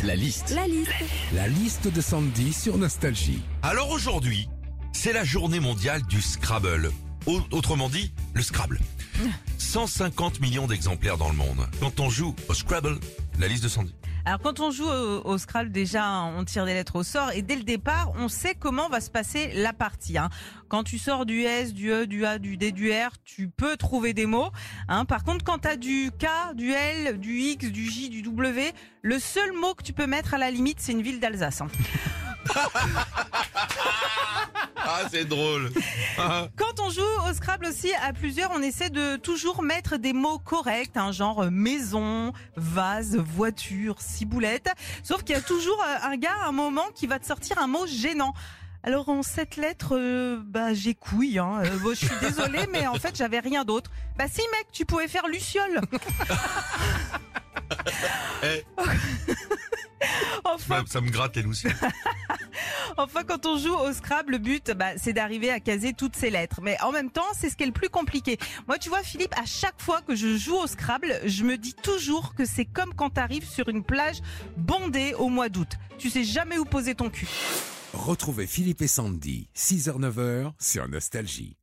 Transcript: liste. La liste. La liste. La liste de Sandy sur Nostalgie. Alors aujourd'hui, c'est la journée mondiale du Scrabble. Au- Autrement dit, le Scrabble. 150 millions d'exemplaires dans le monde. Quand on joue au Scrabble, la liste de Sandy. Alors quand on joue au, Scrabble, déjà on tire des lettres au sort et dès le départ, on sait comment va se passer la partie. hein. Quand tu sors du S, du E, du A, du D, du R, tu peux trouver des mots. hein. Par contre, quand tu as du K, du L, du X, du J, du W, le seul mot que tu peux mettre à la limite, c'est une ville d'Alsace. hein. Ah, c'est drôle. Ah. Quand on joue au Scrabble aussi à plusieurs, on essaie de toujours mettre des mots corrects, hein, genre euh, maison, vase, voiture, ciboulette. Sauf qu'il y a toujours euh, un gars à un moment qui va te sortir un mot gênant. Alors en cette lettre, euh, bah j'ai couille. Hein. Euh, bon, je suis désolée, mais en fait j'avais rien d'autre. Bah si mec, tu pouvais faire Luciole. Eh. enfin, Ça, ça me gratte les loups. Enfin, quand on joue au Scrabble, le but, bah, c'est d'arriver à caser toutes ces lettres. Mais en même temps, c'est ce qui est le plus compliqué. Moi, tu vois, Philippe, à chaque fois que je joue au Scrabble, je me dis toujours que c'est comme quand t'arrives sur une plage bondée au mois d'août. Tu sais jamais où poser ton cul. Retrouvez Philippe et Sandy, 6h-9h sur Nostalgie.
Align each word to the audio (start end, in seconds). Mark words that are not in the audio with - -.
liste. 0.00 0.04
La 0.04 0.14
liste. 0.16 0.50
La 0.54 0.66
liste. 0.66 0.90
La 1.34 1.48
liste 1.48 1.88
de 1.88 2.00
Sandy 2.00 2.52
sur 2.52 2.78
Nostalgie. 2.78 3.42
Alors 3.62 3.90
aujourd'hui, 3.90 4.48
c'est 4.92 5.12
la 5.12 5.24
journée 5.24 5.60
mondiale 5.60 6.02
du 6.02 6.20
Scrabble. 6.22 6.90
Au- 7.26 7.40
Autrement 7.52 7.88
dit, 7.88 8.12
le 8.34 8.42
Scrabble. 8.42 8.80
150 9.58 10.40
millions 10.40 10.66
d'exemplaires 10.66 11.18
dans 11.18 11.28
le 11.28 11.36
monde. 11.36 11.66
Quand 11.80 12.00
on 12.00 12.10
joue 12.10 12.34
au 12.48 12.54
Scrabble, 12.54 12.98
la 13.38 13.48
liste 13.48 13.62
de 13.64 13.68
Sandy. 13.68 13.94
Alors 14.24 14.38
quand 14.40 14.60
on 14.60 14.70
joue 14.70 14.88
au, 14.88 15.36
Scrabble, 15.38 15.72
déjà 15.72 16.22
on 16.22 16.44
tire 16.44 16.64
des 16.64 16.74
lettres 16.74 16.96
au 16.96 17.02
sort 17.02 17.32
et 17.32 17.42
dès 17.42 17.56
le 17.56 17.64
départ, 17.64 18.12
on 18.16 18.28
sait 18.28 18.54
comment 18.54 18.88
va 18.88 19.00
se 19.00 19.10
passer 19.10 19.50
la 19.54 19.72
partie. 19.72 20.16
hein. 20.16 20.28
Quand 20.68 20.84
tu 20.84 20.98
sors 20.98 21.26
du 21.26 21.40
S, 21.42 21.74
du 21.74 21.90
E, 21.90 22.06
du 22.06 22.24
A, 22.24 22.38
du 22.38 22.56
D, 22.56 22.70
du 22.72 22.92
R, 22.92 23.10
tu 23.24 23.48
peux 23.48 23.76
trouver 23.76 24.14
des 24.14 24.26
mots. 24.26 24.50
hein. 24.88 25.04
Par 25.06 25.24
contre, 25.24 25.44
quand 25.44 25.58
tu 25.58 25.68
as 25.68 25.76
du 25.76 26.10
K, 26.18 26.54
du 26.54 26.70
L, 26.72 27.18
du 27.18 27.36
X, 27.38 27.66
du 27.72 27.90
J, 27.90 28.08
du 28.10 28.22
W, 28.22 28.72
le 29.02 29.18
seul 29.18 29.52
mot 29.54 29.74
que 29.74 29.82
tu 29.82 29.92
peux 29.92 30.06
mettre 30.06 30.34
à 30.34 30.38
la 30.38 30.50
limite, 30.52 30.78
c'est 30.80 30.92
une 30.92 31.02
ville 31.02 31.18
d'Alsace. 31.18 31.60
hein. 31.60 31.66
Ah, 35.04 35.08
c'est 35.10 35.24
drôle. 35.24 35.72
Ah. 36.18 36.48
Quand 36.56 36.80
on 36.80 36.90
joue 36.90 37.02
au 37.28 37.32
Scrabble 37.34 37.66
aussi 37.66 37.92
à 37.94 38.12
plusieurs, 38.12 38.50
on 38.52 38.62
essaie 38.62 38.90
de 38.90 39.16
toujours 39.16 39.62
mettre 39.62 39.96
des 39.96 40.12
mots 40.12 40.38
corrects, 40.38 40.96
hein, 40.96 41.12
genre 41.12 41.44
euh, 41.44 41.50
maison, 41.50 42.32
vase, 42.56 43.16
voiture, 43.16 44.00
ciboulette. 44.00 44.68
Sauf 45.02 45.22
qu'il 45.24 45.34
y 45.34 45.38
a 45.38 45.42
toujours 45.42 45.80
euh, 45.82 46.06
un 46.10 46.16
gars 46.16 46.36
à 46.44 46.48
un 46.48 46.52
moment 46.52 46.86
qui 46.94 47.06
va 47.06 47.18
te 47.18 47.26
sortir 47.26 47.58
un 47.58 47.66
mot 47.66 47.86
gênant. 47.86 48.34
Alors 48.84 49.08
en 49.08 49.22
cette 49.22 49.56
lettre, 49.56 49.96
euh, 49.96 50.40
bah 50.44 50.74
j'ai 50.74 50.94
couille. 50.94 51.38
Hein. 51.38 51.62
Euh, 51.64 51.78
bon, 51.78 51.90
je 51.90 52.06
suis 52.06 52.16
désolée, 52.20 52.66
mais 52.72 52.86
en 52.88 52.94
fait 52.94 53.16
j'avais 53.16 53.38
rien 53.38 53.64
d'autre. 53.64 53.92
Bah 54.18 54.24
si 54.28 54.40
mec, 54.40 54.66
tu 54.72 54.84
pouvais 54.84 55.08
faire 55.08 55.28
Luciole. 55.28 55.80
Eh. 58.42 58.64
enfin, 60.44 60.80
Ça, 60.80 60.84
ça 60.86 61.00
me 61.00 61.10
gratte 61.10 61.36
les 61.36 61.42
loups. 61.42 61.54
Enfin, 62.96 63.22
quand 63.24 63.46
on 63.46 63.56
joue 63.56 63.74
au 63.74 63.92
Scrabble, 63.92 64.32
le 64.32 64.38
but, 64.38 64.70
bah, 64.72 64.96
c'est 64.96 65.12
d'arriver 65.12 65.50
à 65.50 65.60
caser 65.60 65.92
toutes 65.92 66.16
ces 66.16 66.30
lettres. 66.30 66.60
Mais 66.62 66.76
en 66.82 66.92
même 66.92 67.10
temps, 67.10 67.22
c'est 67.38 67.50
ce 67.50 67.56
qui 67.56 67.62
est 67.62 67.66
le 67.66 67.72
plus 67.72 67.88
compliqué. 67.88 68.38
Moi, 68.68 68.78
tu 68.78 68.88
vois, 68.88 69.02
Philippe, 69.02 69.34
à 69.36 69.46
chaque 69.46 69.80
fois 69.80 70.00
que 70.02 70.14
je 70.14 70.36
joue 70.36 70.56
au 70.56 70.66
Scrabble, 70.66 71.20
je 71.24 71.44
me 71.44 71.56
dis 71.56 71.74
toujours 71.74 72.34
que 72.34 72.44
c'est 72.44 72.64
comme 72.64 72.94
quand 72.94 73.10
t'arrives 73.10 73.48
sur 73.48 73.68
une 73.68 73.82
plage 73.82 74.20
bondée 74.56 75.14
au 75.14 75.28
mois 75.28 75.48
d'août. 75.48 75.72
Tu 75.98 76.10
sais 76.10 76.24
jamais 76.24 76.58
où 76.58 76.64
poser 76.64 76.94
ton 76.94 77.10
cul. 77.10 77.28
Retrouvez 77.92 78.46
Philippe 78.46 78.82
et 78.82 78.88
Sandy, 78.88 79.48
6h-9h 79.54 80.52
sur 80.58 80.88
Nostalgie. 80.88 81.56